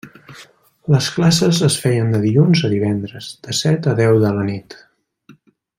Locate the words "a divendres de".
2.69-3.59